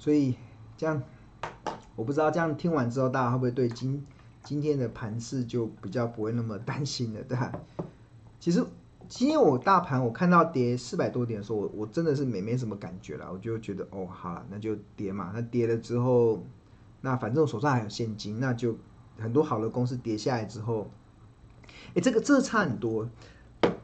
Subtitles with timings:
[0.00, 0.34] 所以
[0.78, 1.02] 这样，
[1.94, 4.02] 我不知道这样听完之后，大家会不会对今
[4.42, 7.52] 今天的盘势就比较不会那么担心了，对吧？
[8.40, 8.64] 其实
[9.08, 15.32] 今天我大盘我看到跌四百多点的时候，我我真的是没没什么感觉了，我就觉得哦，好了，那就跌嘛。
[15.34, 16.42] 那跌了之后，
[17.02, 18.78] 那反正我手上还有现金，那就
[19.18, 20.90] 很多好的公司跌下来之后，
[21.94, 23.06] 哎，这个这个差很多。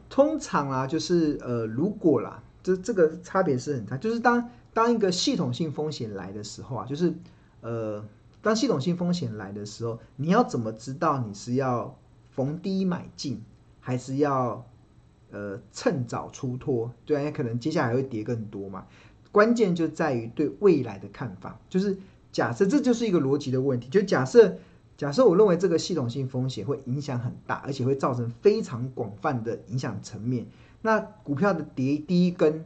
[0.09, 7.11] 通常啊，就是呃，如果啦，这这个差别是很大，就是当当一个系统性风险来的时候啊，就是
[7.61, 8.05] 呃，
[8.43, 11.97] 当系统性风险来的时候，你要怎么知道你是要
[12.35, 13.41] 逢低买进，
[13.79, 14.63] 还是要
[15.31, 16.93] 呃趁早出脱？
[17.07, 18.85] 对啊，可能接下来会跌更多嘛。
[19.31, 21.97] 关键就在于对未来的看法，就是
[22.31, 24.57] 假设这就是一个逻辑的问题，就假设。
[24.95, 30.47] 假设我认为这个系统性风险会影响很大，而且会造成非常广泛的影响层面，
[30.81, 32.65] 那股票的跌第一根，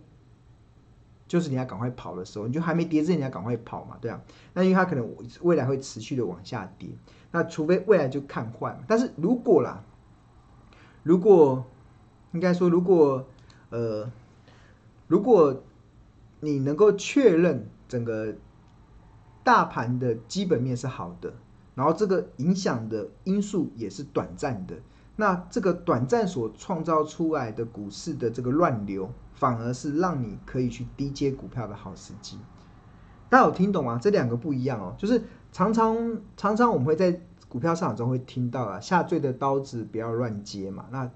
[1.32, 4.20] 就是你要赶快跑的时候，你就还没跌之前你要赶快跑嘛，对啊。
[4.54, 6.90] 那因为它可能未来会持续的往下跌，
[7.32, 8.78] 那除非未来就看坏。
[8.86, 9.82] 但是如果啦，
[11.04, 11.64] 如果
[12.34, 13.26] 应该说如果
[13.70, 14.12] 呃，
[15.08, 15.64] 如果
[16.42, 18.36] 你能够确认整个
[19.42, 21.34] 大盘的基本面是好的。
[21.74, 24.76] 然后这个影响的因素也是短暂的，
[25.16, 29.10] 那这个短暂所创造出来的股市的这个乱流，
[29.42, 32.38] 反而是让你可以去低接股票的好时机。
[33.28, 34.00] 大家有听懂吗？
[34.00, 40.86] 这两个不一样哦，就是常常常常我们会在股票市场中会听到啊，下坠的刀子不要乱接嘛。
[40.92, 41.10] 那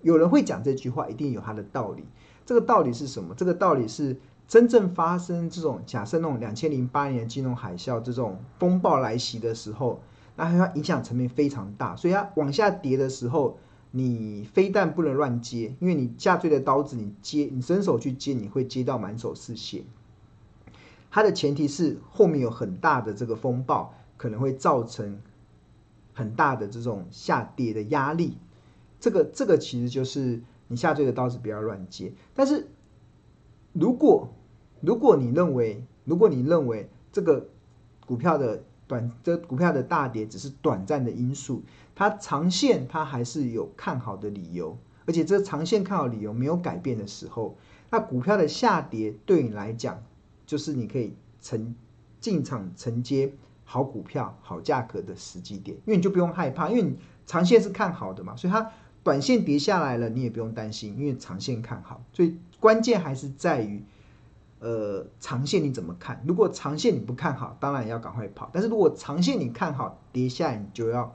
[0.00, 2.06] 有人会讲这句话，一定有他的道理。
[2.46, 3.34] 这个道理是什么？
[3.36, 4.18] 这个道理是。
[4.48, 10.00] 真正发生这种假设，那种两千零八年金融海啸这种风暴来袭的时候，
[10.36, 13.58] 那它影响层面非常大，所以它往下跌的时候，
[13.90, 19.84] 你非但不能乱接，因为你下坠的刀子，你接你伸手去接，你会接到满手是血。
[21.10, 25.20] 它的前提是后面有很大的这个风暴，可能会造成
[26.12, 28.36] 很大的这种下跌的压力。
[29.00, 32.68] 这个这个其实就是你下坠的刀子不要乱接，但是
[33.72, 34.28] 如果
[34.80, 37.48] 如果你认为，如果你认为这个
[38.06, 41.62] 股票的短，这股票的大跌只是短暂的因素，
[41.94, 44.76] 它长线它还是有看好的理由，
[45.06, 47.56] 而且这长线看好理由没有改变的时候，
[47.90, 50.02] 那股票的下跌对你来讲，
[50.46, 51.76] 就是你可以承
[52.18, 53.32] 进场承接
[53.64, 58.72] 好股票、好价格的时机点，因为你就不用害怕，因为你长线是看好的嘛，所以它
[59.04, 63.84] 短线跌下来了，你也不用担心，因为长线看好，所以关键还是在于。
[64.60, 66.20] 呃，长线你怎么看？
[66.26, 68.50] 如果长线你不看好，当然要赶快跑。
[68.52, 71.14] 但是如果长线你看好，跌下来你就要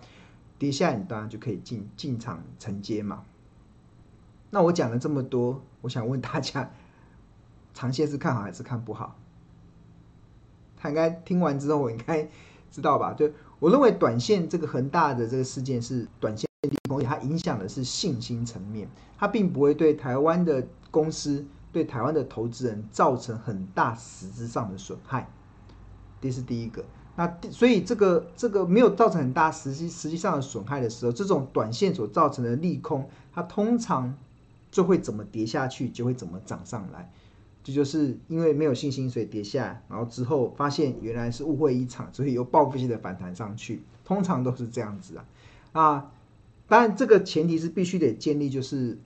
[0.57, 3.23] 跌下来，你当然就可以进进场承接嘛。
[4.49, 6.71] 那我讲了这么多，我想问大家，
[7.73, 9.17] 长线是看好还是看不好？
[10.77, 12.29] 他应该听完之后，我应该
[12.71, 13.13] 知道吧？
[13.13, 18.87] 对，我认为短线这个恒大的这个事件是短线利空，它影响的是信心层面，
[19.17, 21.45] 它并不会对台湾的公司。
[21.73, 25.27] 对台湾的投资人造成很大实质上的损害，
[26.21, 26.85] 这是第一个。
[27.15, 34.15] 那所以这个这个没有造成很大实际实际上的损害的时候，这种短线所造成的利空，它通常
[34.71, 37.11] 就会怎么跌下去，就会怎么涨上来。
[37.63, 45.25] 这就，就是因为没有信心，所以跌下来，然后之后发现原来是误会一场，所以又报复性的反弹上去，通常都是这样子啊。
[45.71, 46.11] 啊，
[46.67, 48.99] 当然这个前提是必须得建立，就是。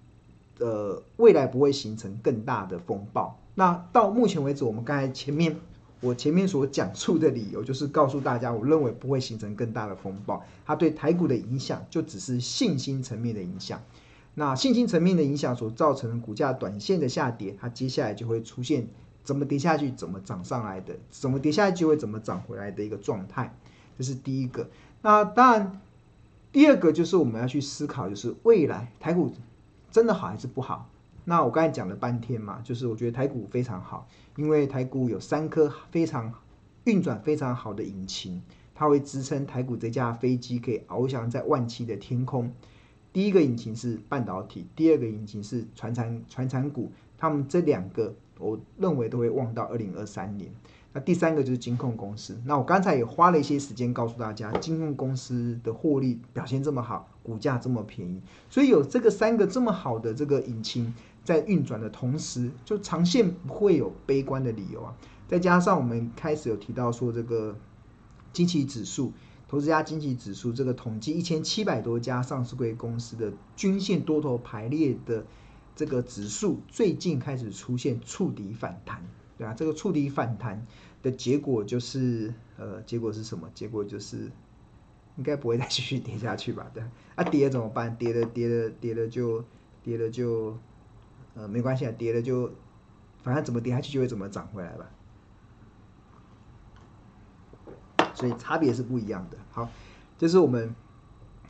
[0.59, 3.37] 呃，未来不会形成更大的风暴。
[3.53, 5.55] 那到目前为止，我们刚才前面
[5.99, 10.43] 我前面所讲述的理由，就是告诉大家，我认为不会形成更大的风暴。
[10.65, 13.81] 它对台股的影响，就只是信心层面的影响。
[14.35, 18.87] 那信心层面的影响所造成的股价短线的下跌，它接下来就会出现
[19.23, 23.55] 怎么跌下去，怎么涨上来的，怎么跌下去就会怎么涨回来的一个状态。
[23.97, 24.69] 这是第一个。
[25.01, 25.81] 那当然，
[26.51, 29.31] 第二个就是我们要去思考，就是未来台股。
[29.97, 30.87] 真的好还是不好？
[31.25, 36.31] 那我刚才讲了半天嘛，就是我觉得台股非常好，因为台股有三颗非常
[36.83, 38.39] 运转非常好的引擎，
[38.75, 42.53] 它会支撑台股这架飞机可以翱翔在万七的天空。
[43.11, 50.51] 第一个引擎是半导体，第二个引擎是传产传产股，他们这两个我认为都会旺到二零二三年。
[50.93, 52.39] 那第三个就是金控公司。
[52.45, 60.93] 那我刚才也花了一些时间告诉大家，金控公司的获利表现这么好，股价这么便宜，所以有这个三个这么好的这个引擎
[61.25, 64.95] 在运转的同时，就长线不会有悲观的理由啊。
[65.27, 67.57] 再加上我们开始有提到说，这个
[68.31, 69.11] 经济指数，
[69.49, 75.25] 投资家经济指数这个统计一千七百多家上市柜公司的均线多头排列的
[75.75, 79.03] 这个指数，最近开始出现触底反弹，
[79.37, 80.65] 对啊，这个触底反弹。
[81.03, 83.47] 的结果就是，呃，结果是什么？
[83.53, 84.31] 结果就是
[85.17, 86.65] 应该不会再继续跌下去吧？
[86.73, 86.83] 对，
[87.15, 87.95] 啊，跌了怎么办？
[87.97, 89.43] 跌了，跌了，跌了就
[89.83, 90.57] 跌了就，
[91.35, 92.51] 呃，没关系啊，跌了就
[93.23, 94.85] 反正怎么跌下去就会怎么涨回来吧。
[98.13, 99.37] 所以差别是不一样的。
[99.51, 99.69] 好，
[100.17, 100.73] 这是我们，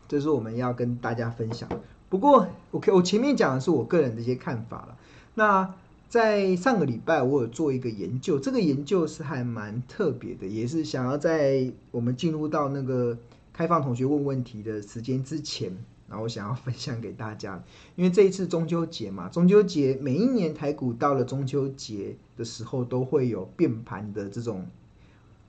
[0.07, 1.69] 这是我们要跟大家分享。
[2.09, 4.97] 不过，OK，我前面讲的是我个人的一些看法了。
[5.35, 5.75] 那
[6.09, 13.17] 在上个礼拜，我有做一个研究，这个研究是还蛮特别的，也是想要在我们进入到那个
[13.57, 15.75] 开放同学问问题的时间之前，
[16.07, 17.63] 然后我想要分享给大家。
[17.97, 24.67] 因为这一次中秋节嘛，中秋节每一年台股到了中秋节的时候，都会有变盘的这种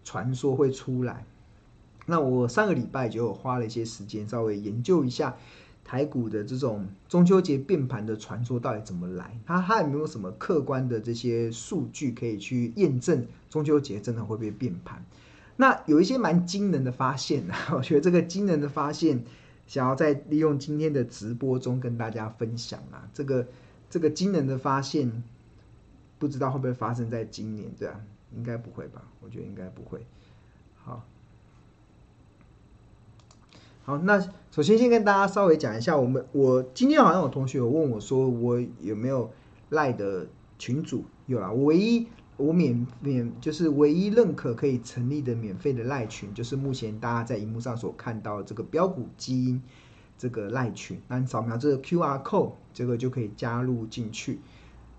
[0.05, 1.27] 传说会出来。
[2.07, 5.37] 那我上个礼拜就有花了一些时间，稍微研究一下。
[5.85, 9.39] 台股的这种中秋节变盘的传说到底怎么来？
[9.47, 15.05] 它它有没有什么客观的这些数据可以去验证中秋节真的会不会变盘？
[15.61, 19.25] 那有一些蛮惊人的发现啊， 我觉得这个惊人的发现，
[19.67, 23.11] 想要在利用今天的直播中跟大家分享啊。
[23.13, 23.49] 这个
[23.91, 25.25] 这个惊人的发现，
[26.21, 27.73] 不知道会不会发生在今年？
[27.77, 28.01] 对啊，
[28.37, 29.03] 应该不会吧？
[29.21, 30.07] 我觉得应该不会。
[30.77, 31.05] 好。
[33.85, 34.21] 好，那
[34.53, 39.33] 首先先跟大家稍微讲一下，我们我今天好像有同学有问我说，我有没有
[39.71, 41.05] 赖的群主？
[41.27, 42.07] 有啊，唯一
[42.39, 49.63] 我免免就是唯一认可可以成立的免费的赖群，就是目前大家在荧幕上所看到这个标股基因
[50.17, 50.99] 这个赖群。
[51.09, 54.41] 那你扫描这个 QR code，这个就可以加入进去。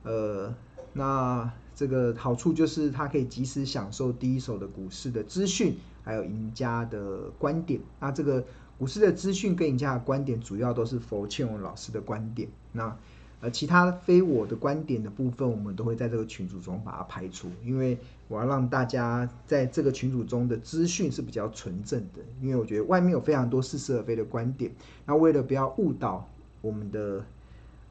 [0.04, 0.54] 呃，
[0.94, 7.82] 那这个好处就是它可以及时享受第一手的股市的资讯，还有赢家的观点。
[8.00, 8.46] 那这个。
[8.80, 12.48] 股市的资讯跟赢家的观点，主要都是佛倩蓉老师的观点。
[12.72, 12.98] 那
[13.42, 17.98] 呃，其他非我的观点的部分，我们都会在这个群组中把它排除，因为
[18.28, 22.22] 我要让大家在这个群组中的资讯是比较纯正的。
[22.42, 24.72] 因为我觉得外面有非常多似是而非的观点，
[25.06, 26.28] 那为了不要误导
[26.62, 27.26] 我们的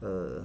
[0.01, 0.43] 呃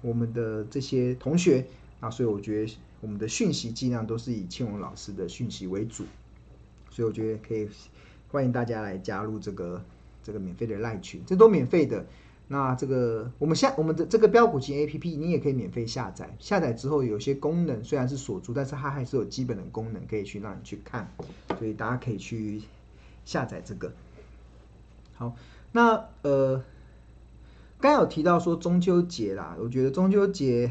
[0.00, 1.66] 我们的这些同学
[2.00, 6.04] 啊，所以我觉得我们的讯息尽量都是以倩蓉老师的讯息为主。
[6.90, 7.68] 所以我觉得可以。
[8.30, 9.82] 欢迎大家来加入这个
[10.22, 12.04] 这个免费的赖群，这都免费的。
[12.50, 16.34] 那这个我们下我们的这个标股金 A P P，你也可以免费下载。
[16.38, 21.12] 下载之后有些功能虽然是锁住，但是它还是有基本的功能可以去让你去看，
[21.58, 22.62] 所以大家可以去
[23.26, 23.92] 下载这个。
[25.14, 25.36] 好，
[25.72, 26.64] 那呃，
[27.80, 30.70] 刚有提到说中秋节啦，我觉得中秋节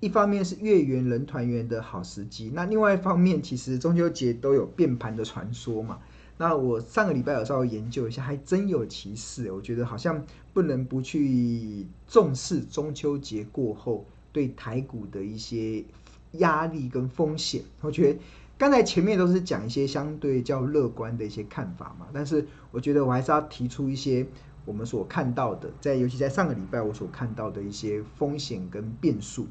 [0.00, 6.00] 一方面是月圆人团圆的好时机，那另外一方面其实中秋节都有变盘的传说嘛。
[6.38, 9.52] 那我上个礼拜有稍微研究一下，还真有其事。
[9.52, 15.84] 我觉得好像不能不去重视中秋节过后对台股的一些
[16.32, 17.62] 压力跟风险。
[17.80, 18.18] 我觉得
[18.58, 24.26] 刚才前面都是讲一些相对较乐观的一些看法嘛，但是我觉得我还是要提出一些
[24.64, 29.46] 我们所看到的，在尤其在上个礼拜我所看到的一些风险跟变数。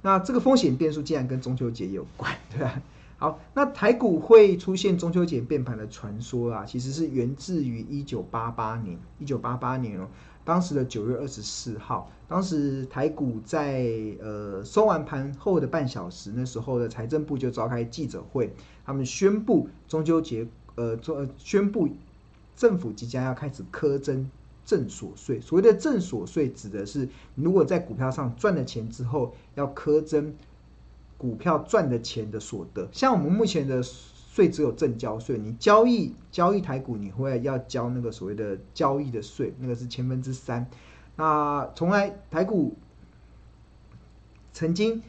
[0.00, 2.80] 那这个风险变数竟然跟中秋节有关，对吧？
[3.20, 8.96] 好，那台股会出现中秋节变盘的传说啊，其实是源自于一九八八年。
[9.18, 10.06] 一九八八年哦，
[10.44, 13.90] 当时的九月二十四号，当时台股在
[14.20, 18.54] 呃收完盘后的半小时，那时候的财政部就召开记者会，
[18.86, 21.88] 他们宣布中秋节呃做宣布
[22.54, 24.30] 政府即将要开始苛征
[24.64, 25.40] 正所税。
[25.40, 30.32] 所谓的正所税，指的是如果在股票上赚了钱之后，要苛征。
[31.18, 40.70] 股票赚的钱的所得，像我们目前的税只有正交税，你交易交易台股，你会要交那个所谓的交易的税，那个是千分之三。
[41.16, 42.76] 那从来台股
[44.52, 45.02] 曾经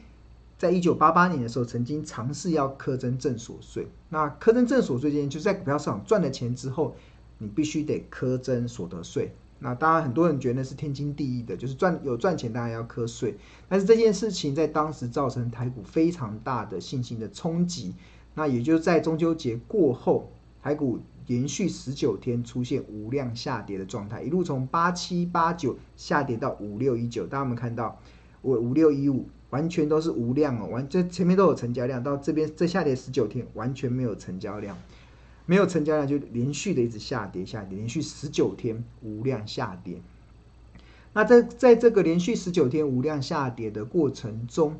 [0.58, 3.86] 在一九八八年的时候，曾经尝试要课征正所税。
[4.08, 6.96] 那课征正所税这件，就是在股票市场赚了钱之后，
[7.38, 9.32] 你必须得课征所得税。
[9.60, 13.36] 那当然，很多人觉得是天经地义的，就是赚有赚钱当然要课税。
[13.68, 17.94] 但是这件事情在当时造成台股非常大的信心的冲击。
[18.34, 27.26] 那也就是在中秋节过后，台股连续十九天出现无量下跌的状态，一路从八七八九下跌到五六一九。
[27.26, 28.00] 大家有没有看到？
[28.42, 34.78] 我五六一五完全都是无量哦，完这前面都有成交量，到这边这下跌十九天完全没有成交量。
[35.50, 40.00] 没有成交量就连续的一直下跌，下跌，连续十九天无量下跌。
[41.12, 44.76] 那在在这个连续十九天无量下跌的过程中，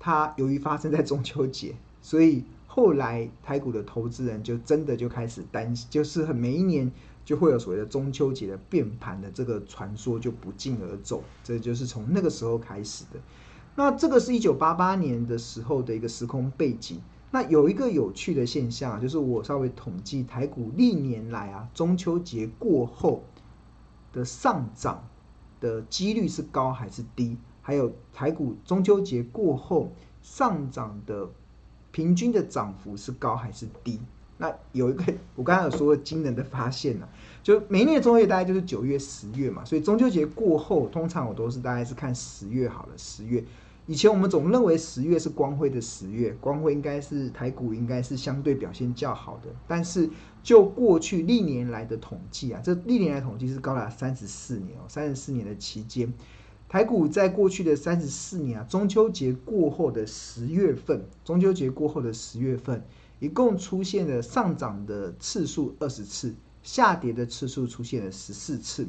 [0.00, 6.90] 它由于发生在中秋节，所以后来台股的投资人就真的就开始担心，就是很每一年
[7.22, 13.20] 就会有所谓的中秋节的变盘的这个传说就不胫而走，这就是从那个时候开始的。
[13.76, 17.02] 那这个是一九八八年的时候的一个时空背景。
[17.34, 23.24] 那有一个有趣的现象，就是我稍微统计台股历年来啊，中秋节过后
[24.12, 25.08] 的上涨
[25.58, 27.38] 的几率是高还是低？
[27.62, 31.30] 还有台股中秋节过后上涨的
[31.90, 33.98] 平均的涨幅是高还是低？
[34.36, 37.08] 那有一个我刚才有说的惊人的发现呢、啊，
[37.42, 43.42] 就每一年的中秋节大概就是九月、十月嘛，所以中秋节过后，通常我都是大概是看十月好了，十月。
[43.92, 49.50] 以前我们总认为十月是光辉的十月，光辉应该是台股应该是相对表现较好的。
[49.68, 50.08] 但是
[50.42, 56.10] 就过去历年来的统计啊，这历年来统计是高达三十四年哦，三十四年的期间，
[56.70, 62.82] 台股在过去的三十四年啊，中秋节过后的十月份，中秋节过后的十月份，
[63.20, 68.88] 一共出现了上涨的次数二十次，下跌的次数出现了十四次，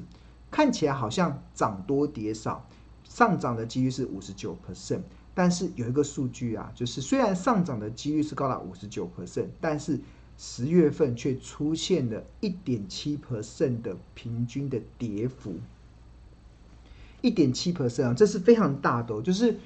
[0.50, 2.66] 看起来好像涨多跌少。
[3.14, 5.02] 上涨的几率是五十九 percent，
[5.36, 10.00] 但是有一个数据啊，就是虽然上涨的几率是高达五十九 percent，但是
[10.36, 15.58] 十月份却出现了一点七 percent 的平均的跌幅，
[17.22, 19.60] 一点七 percent 啊，这是非常大的哦，就是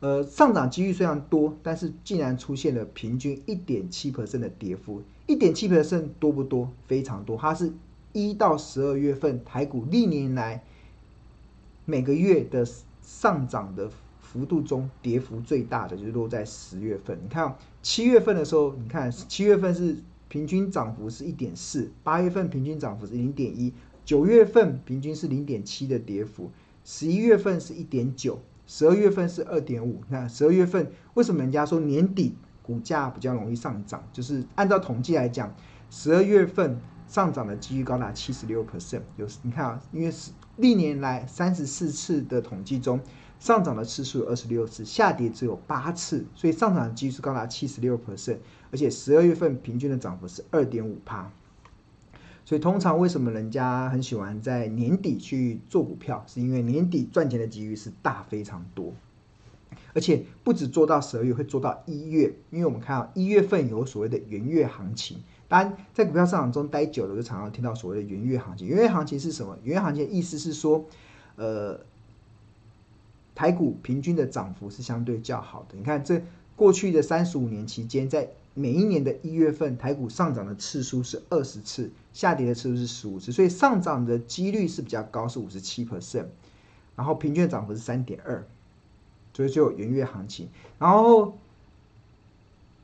[0.00, 6.70] 呃上涨几率虽然多，但是竟然出现了平均一点七 percent 的跌幅，一点七 percent 多不多？
[6.86, 7.70] 非常多，它是
[8.14, 10.64] 一到十二月份台股历年来
[11.84, 12.66] 每个月的。
[13.04, 17.18] 上涨的幅度中，跌幅最大的就是落在十月份。
[17.22, 19.96] 你看七月份的时候，你看七月份是
[20.28, 23.72] 平均涨幅是一点四，八月份平均涨幅是零点一，
[24.04, 26.50] 九月份平均是零点七的跌幅，
[26.82, 30.00] 十一月份是一点九，十二月份是二点五。
[30.08, 34.02] 你看十二月份为什么人家说年底股价比较容易上涨？
[34.12, 35.54] 就是按照统计来讲，
[35.90, 39.02] 十二月份上涨的几率高达七十六 percent。
[39.16, 40.32] 有你看啊，因为是。
[40.56, 43.00] 历年来三十四次的统计中，
[43.40, 48.38] 上涨的次数有二十六次，下跌只有八次，所以上涨的几率高达七十六 percent，
[48.70, 51.30] 而且十二月份平均的涨幅是二点五趴。
[52.44, 58.92] 所以通常为什么人家很喜欢在年底去做股票，是因为年底赚钱的几率是大非常多，
[59.94, 65.18] 而且不止做到十二月，会做到一月，因为我们看到一月份有所谓的元月行情。
[65.46, 68.66] 当然，在股票市场中待久了，就常常听到所谓的元月行情。
[68.66, 69.56] 元月行情是什么？
[69.62, 70.86] 元月行情的意思是说，
[71.36, 71.78] 呃，
[73.34, 75.76] 台股平均的涨幅是相对较好的。
[75.76, 76.22] 你看，这
[76.56, 86.26] 过去的三十五年期间，在每一年的一月份，台股上涨的次数是二十次，下跌的次数是十五次，所以上涨的几率是比较高，是五十七 percent。
[86.96, 88.46] 然后平均的涨幅是三点二，
[89.34, 90.48] 所以就有元月行情。
[90.78, 91.36] 然后。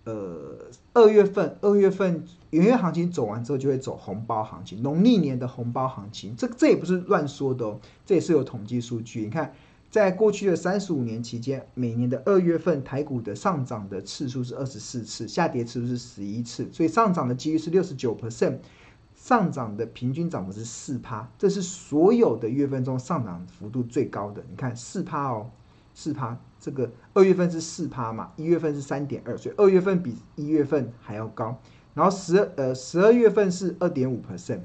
[0.05, 0.57] 呃，
[0.95, 6.35] 二月份，二月份元月行情走完之后，就会走红包行情，农历年的红包行情。
[6.35, 9.21] 这这也不是乱说的哦，这也是有统计数据。
[9.21, 9.53] 你看，
[9.91, 18.57] 在过去的三十五年期间，每年的二月份台股的上涨的次数是二十四次，下跌次数是十一次，所以上涨的几率是六十九 percent，
[19.15, 24.43] 上涨的平均涨幅是四趴，这是所有的月份中上涨幅度最高的。
[24.49, 25.51] 你看四趴哦。
[26.03, 31.61] 四趴，这个二月份是四趴嘛，一月份是三点二，所以二月份比一月份还要高。
[31.93, 34.61] 然后十二呃十二月份是二点五 percent，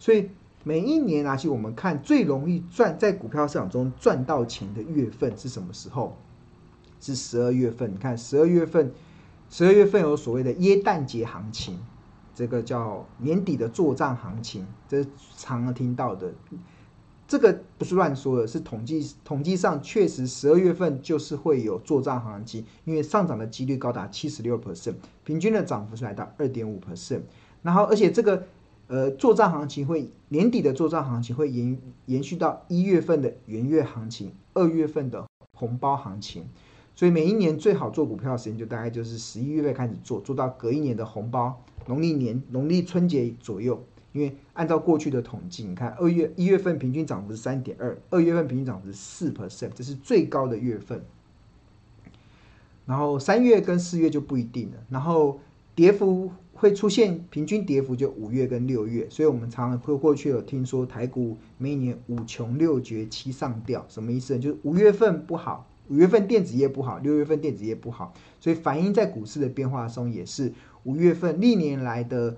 [0.00, 0.28] 所以
[0.64, 6.16] 每一年啊，其实我们看最容易赚在股票市场中赚到钱的月份是什么时候？
[6.98, 7.92] 是十二月份。
[7.92, 8.90] 你看十二月份，
[9.50, 11.78] 十二月份有所谓的耶诞节行情，
[12.34, 16.32] 这个叫年底的做账行情，这是常常听到的。
[17.32, 27.22] 这个不是乱说的，是统计统计上确实十二月份就是会有做账行情，因为上涨的几率高达七十六 percent，平均的涨幅是来到二点五 percent。
[27.62, 28.44] 然后，而且这个
[28.88, 36.44] 呃做账行情会年底的做账行情会延延续到一月份的元月行情，二月份的红包行情。
[36.94, 43.82] 所以每一年最好做股票的时间就大概就是十一月份开始做，做到隔一年的红包，农历年农历春节左右。
[44.12, 51.02] 因为按照过去的统计，你看二月一月份平均涨幅是三点二，二月份平均涨幅是四 percent，这是最高的月份。
[52.84, 54.76] 然后三月跟四月就不一定了。
[54.90, 55.40] 然后
[55.74, 64.40] 跌幅会出现平均跌幅就五月跟六月，所以我们常常会过去有听说台股每年五穷六绝七上吊，什么意思呢？
[64.40, 70.52] 就是五月份不好，五月份电子业不好，六月份电子业不好，所以反映在股市的变化中也是
[70.82, 72.36] 五月份历年来的。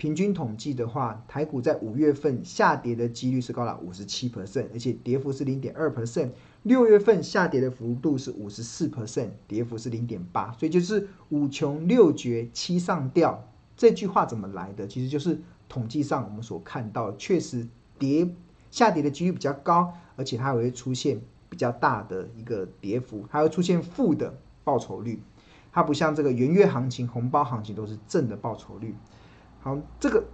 [0.00, 6.30] 平均统计的话，台股在五月份下跌的几率是高达五十七 percent，而且跌幅是零点二 percent。
[6.62, 10.52] 六月份下跌的幅度是五十四 percent，跌幅是零点八。
[10.52, 14.88] 所以就是五穷六绝七上吊这句话怎么来的？
[14.88, 15.38] 其实就是
[15.68, 18.26] 统计上我们所看到，确实跌
[18.70, 25.22] 下跌的几率比较高，而且它会出现比较大的一个跌幅，还会出现负的报酬率。
[25.70, 28.94] 它不像这个元月行情、红包行情都是正的报酬率。
[29.60, 30.24] 好，这个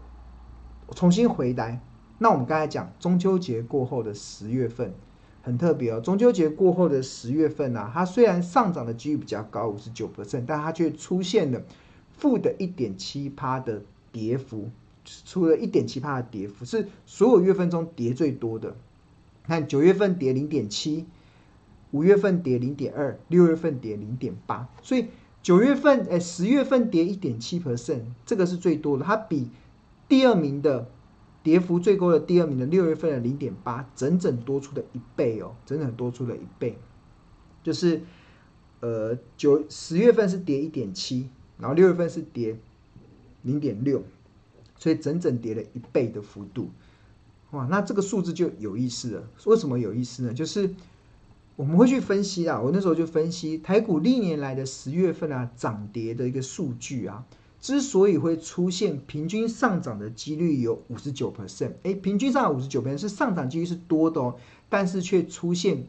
[0.94, 1.80] 重新回来，
[2.18, 4.94] 那我们刚才讲中秋节过后的十月份
[5.42, 6.00] 很特别哦。
[6.00, 11.62] 中秋节过后的十月份呢、啊，它虽然上涨的几率比较高，五十九%，但它却出现了
[12.10, 14.70] 负的一点七趴的跌幅。
[15.24, 18.74] 出了一点七趴的跌幅，是所有月份中跌最多的。
[19.44, 21.06] 看九月份跌零点七，
[21.92, 24.68] 五月份跌零点二，六月份跌零点八。
[24.82, 25.06] 所以
[25.46, 29.04] 九月份诶十月份跌一点七 percent，这个是最多的。
[29.04, 29.48] 它比
[30.08, 30.90] 第二名的
[31.44, 36.76] 跌幅最高的第二名的六月份的零点八，整整多出了一倍哦，整整多出了一倍。
[37.62, 38.02] 就是
[38.80, 41.28] 呃九十月份是跌一点七，
[41.60, 42.58] 然后六月份是跌
[43.42, 44.02] 零点六。
[44.76, 46.70] 所以整整跌了一倍的幅度，
[47.52, 49.28] 哇，那这个数字就有意思了。
[49.44, 50.34] 为什么有意思呢？
[50.34, 50.74] 就是
[51.56, 57.24] 我们会去分析啊，我那时候就分析台股历年来的十月份啊涨跌的一个数据啊，
[57.60, 64.36] 之所以会出现平均上涨的几率有五十九 percent，哎，平均上涨五十九 percent 是上涨几率是多的哦，
[64.68, 65.84] 但是却出现。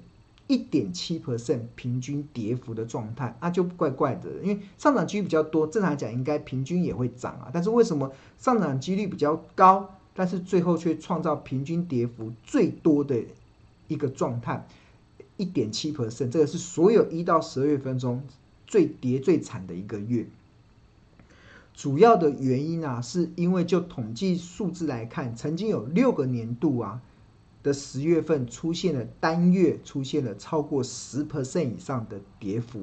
[0.50, 4.30] 一点七 percent 平均跌幅的状态，那就怪怪的。
[4.42, 7.50] 因为上涨几率比较多，正常来讲应该平均也会涨啊。
[7.52, 13.22] 但是为什么上涨几率比较高，但是最后却创造平均跌幅最多的
[13.90, 14.66] 一个状态？
[15.38, 18.22] 一点七 percent，这个是所有一到十二月份中
[18.66, 20.28] 最跌最惨的一个月。
[21.74, 27.02] 主要的原因啊，是因为就统计数字来看，曾经有六个年度啊。
[27.64, 32.82] 的十月份出现了单月出现了超过十 percent 以上的跌幅，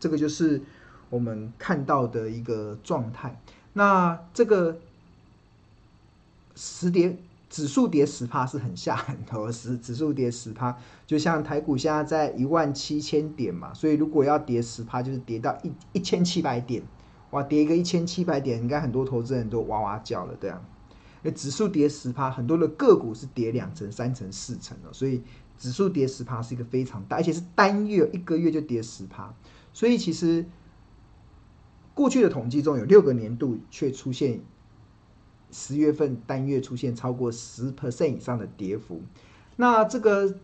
[0.00, 0.60] 这个就是
[1.08, 3.40] 我们看到的一个状态。
[3.74, 4.78] 那这个
[6.56, 7.16] 十跌
[7.54, 16.82] 指数跌十趴是很吓人的，十指数跌十趴，就像台股现在在一万七千点嘛，所以如果要跌十趴，就是跌到一一千七百点，
[17.30, 20.60] 哇，跌一个一千七百点，应该很多投资人都哇哇叫了，对啊。
[21.32, 25.22] 指数跌十趴，很多的个股是跌两成、三成、四成的，所以
[25.56, 29.32] 指数跌十趴是一个非常大，而且是单月一个月就跌十趴。
[29.72, 30.44] 所以其实
[31.94, 34.40] 过去的统计中有六个年度却出现
[35.54, 39.00] 十月份单月出现超过十 percent 以上的跌幅。
[39.54, 40.34] 那这个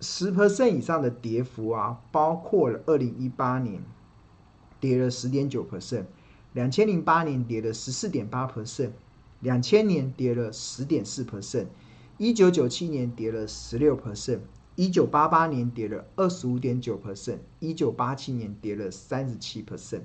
[0.00, 3.80] 十 percent 以上的跌幅啊，包括了二零一八年
[4.80, 6.06] 跌了十点九 percent，
[6.52, 8.90] 两千零八年跌了十四点八 percent。
[9.40, 11.66] 两千年跌了十点四 percent，
[12.16, 14.40] 一九九七年跌了十六 percent，
[14.74, 20.00] 一九八八年跌了二十五点九 percent，一九八七年跌了三十七 percent。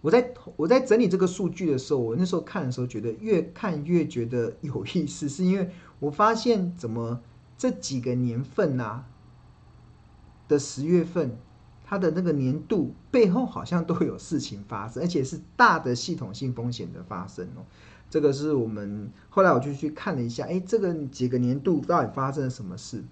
[0.00, 7.20] 我在我在整理这个数据的时候，我那时候看的时候，觉得越看越觉得有意思，是因为我发现怎么
[7.58, 9.06] 这几个年份啊
[10.48, 11.38] 的十月份。
[11.82, 17.66] 它的那个年度背后好像都有事情发生，而且是大的系统性风险的发生哦。
[18.08, 23.02] 这个是我们后来我就去看了一下，哎，这个几个年度到底发生了什么事？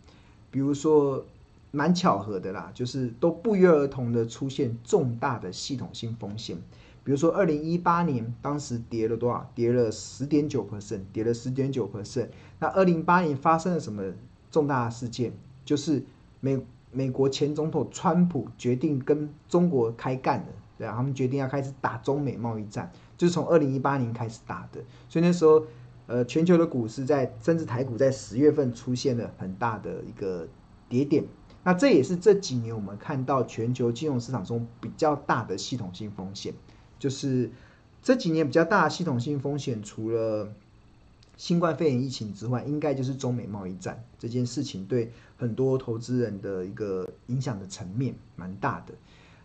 [0.53, 1.27] 比如说
[1.70, 6.57] 蛮巧合的啦，就是都不约而同的出现重大的系统性风险。
[7.04, 9.50] 比如说二零一八年当时跌了多少？
[9.54, 12.28] 跌了十点九 percent，跌了十点九 percent。
[12.59, 14.02] 那二零一八年发生了什么
[14.50, 15.33] 重大的事件？
[15.64, 16.04] 就是
[16.40, 16.59] 美。
[16.90, 20.46] 美国前总统川普决定跟中国开干了，
[20.78, 24.81] 对啊，他们决定要开始打中美贸易战，就是从二零一八年开始打的。
[25.07, 25.62] 所以那时候，
[26.07, 30.48] 呃，全球的股市在，甚至台股在十月份出现了很大的一个
[30.88, 31.22] 跌点。
[31.68, 36.54] 那这也是这几年我们看到全球金融市场中比较大的系统性风险，
[36.98, 37.50] 就是
[38.02, 40.50] 这几年比较大的系统性风险，除了
[41.37, 48.94] 新冠肺炎疫情之外，应该就是中美贸易战这件事情对很多投资人的一个影响的层面蛮大的。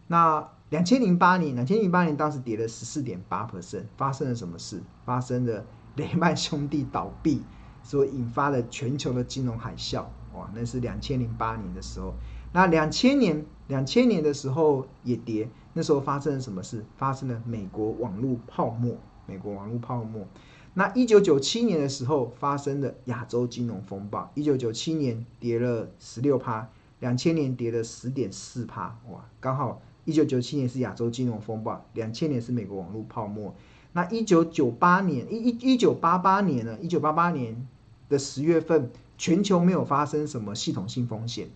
[0.08, 4.82] 那两千零八年，两千零八年当时跌了十四点八 percent，发生了什么事？
[5.04, 5.66] 发生了
[5.98, 7.44] 雷曼兄弟倒闭
[7.84, 10.06] 所引发的全球的金融海啸。
[10.34, 12.13] 哇，那是两千零八年的时候。
[12.52, 16.86] 那两千年，两千年的时候也跌，那时候发生了什么事？
[16.98, 20.28] 发生了美国网络泡沫，美国网络泡沫。
[20.76, 26.69] 那一九九七年的时候发生的亚洲金融风暴，一九九七年跌了十六趴，
[27.00, 33.54] 两千年跌了十点四趴，哇，刚好一九九七年是亚洲金融风暴，两千年是美国网络泡沫。
[33.93, 36.78] 那一九九八年一一一九八八年呢？
[36.82, 37.67] 一九八八年
[38.10, 41.49] 的十月份，全球没有发生什么系统性风险。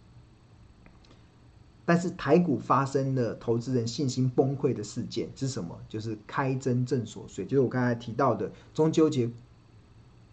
[1.86, 5.80] 但是台股发生了投资人信心崩溃的事件是什么？
[5.88, 9.32] 就是开征正所税，就是我刚才提到的中秋节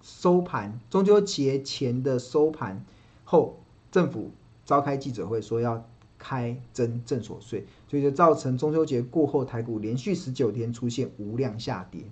[0.03, 2.85] 收盘，中秋节前的收盘
[3.25, 3.61] 后，
[3.93, 4.33] 政府
[4.67, 12.03] 召开记者会说要开征正所税，所以就造成中秋节过后台股连续十九天出现无量下跌。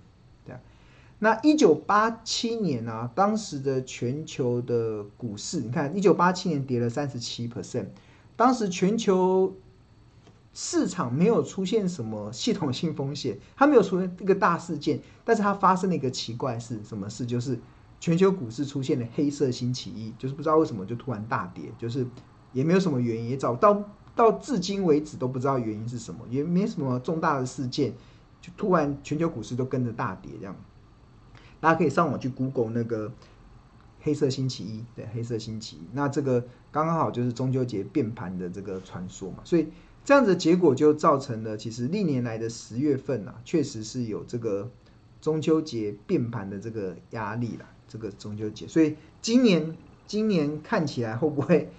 [1.22, 7.86] 那一九八七年啊，当时的全球的股市，你看一九八七年跌了三十七 percent，
[8.34, 9.54] 当时全球
[10.52, 17.24] 市场没有出现什么系统性风险，它没有出现一个大事件，但是它发生了一个奇怪事，什么事？
[17.24, 17.56] 就是
[18.00, 22.04] 全球股市出现了黑色星期一，就是不知道为什么就突然大跌，就是。
[22.52, 23.82] 也没有什么原因，也找到
[24.14, 27.94] 到至今为止都不知道原因是什么，也没什么重大的事件，
[28.42, 30.54] 就突然全球股市都跟着大跌这样。
[31.62, 33.12] 大家可以上网去 Google 那个
[34.00, 36.40] 黑色星期一，对，黑色星期一，那这个
[36.72, 39.68] 刚刚好就是中秋节变盘的这个传说嘛，所以
[40.04, 44.68] 这样子的结果就造成了，其实历年来的十月份啊，确实是有这个
[45.20, 49.76] 中秋节变盘的这个压力啦，这个中秋节，所以今年
[50.08, 51.70] 今年看起来会不会？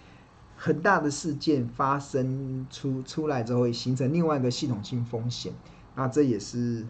[0.55, 5.51] 很大的事件发生出出来之后，会形成另外一个系统性风险，
[5.93, 6.85] 那这也是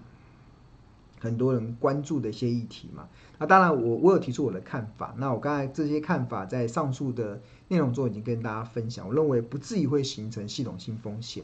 [1.23, 3.07] 很多人关注的一些议题嘛。
[3.39, 9.07] 那当然我，我有提出我的看法，那我刚才这些看法在上述的内容中已经跟大家分享。
[9.07, 11.43] 我认为不至于会形成系统性风险，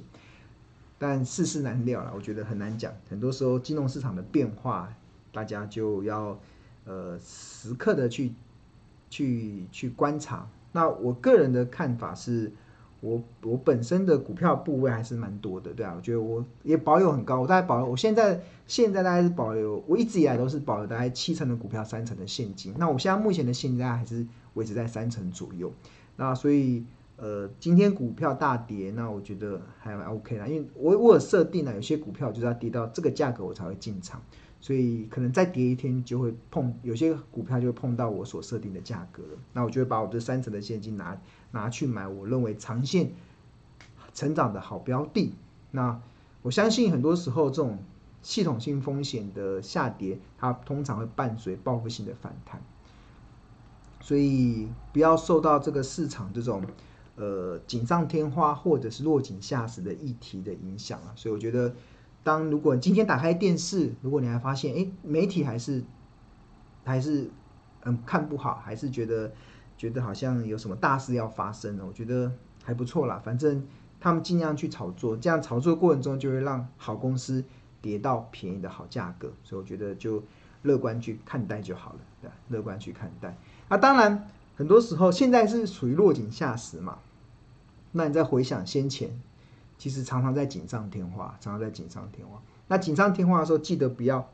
[0.98, 2.94] 但世事难料了，我觉得很难讲。
[3.10, 4.94] 很多时候金融市场的变化，
[5.32, 6.38] 大家就要
[6.86, 8.34] 呃时刻的去
[9.10, 10.48] 去去观察。
[10.72, 12.52] 那我个人的看法是，
[13.02, 22.74] 我我本身的股票部位还是蛮多的，对啊，我觉得我也保有很高，我大概保留，我现在现在大概是保留，我一直以来都是保留大概七成的股票，三成的现金。
[22.78, 25.72] 那我现在目前的现金还是维持在三成左右。
[26.18, 26.84] 那所以
[27.16, 34.22] 呃，今天股票大跌，那我觉得还 OK 啦，因为我我有设定了，有些股票就是要跌到这个价格我才会进场。
[34.62, 39.30] 所以可能再跌一天就会碰，有些股票就会碰到我所设定的价格了。
[39.54, 41.18] 那我就会把我这三成的现金拿
[41.52, 43.14] 拿去买我认为长线
[44.14, 45.34] 成长的好标的。
[45.72, 46.02] 那
[46.42, 47.80] 我相信很多时候这种
[48.22, 52.62] 系统性风险的下跌，它通常会伴随报复性的反弹。
[54.02, 56.66] 所以不要受到这个市场这种
[57.16, 61.14] 呃锦上添花或者是落井下石的议题的影响啊。
[61.16, 61.74] 所以我觉得。
[62.24, 65.84] 当如果今天打开电视，如果你还发现，哎，媒体还是
[66.84, 67.30] 还是
[67.84, 69.32] 嗯看不好，还是觉得
[69.78, 72.32] 觉得好像有什么大事要发生了，我觉得
[72.64, 73.22] 还不错啦。
[73.24, 73.66] 反正
[74.00, 77.44] 他们尽量去炒作，这样炒作过程中就会让好公司
[77.82, 80.22] 跌到便宜的好价格，所以我觉得就
[80.64, 83.38] 乐观去看待就好了，对，乐观去看待。
[83.70, 87.00] 那当然，很多时候现在是属于落井下石嘛，
[87.94, 89.10] 那你再回想先前。
[89.80, 92.40] 其实常常在锦上添花，常常在锦上添花。
[92.68, 94.30] 那锦上添花的时候，记得不要，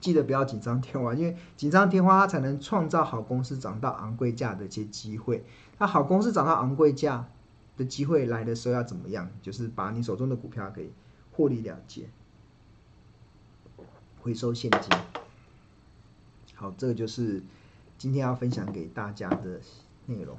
[0.00, 5.46] 记得不要锦上添花，因为锦上添花它才能创造好公司涨到昂贵价的一些机会。
[5.78, 7.28] 那好公司涨到昂贵价
[7.76, 9.30] 的机会来的时候要怎么样？
[9.40, 10.92] 就是把你手中的股票给
[11.30, 12.10] 获利了结，
[14.20, 14.98] 回收现金。
[16.54, 17.42] 好，这个就是
[17.96, 19.60] 今天要分享给大家的
[20.06, 20.36] 内容。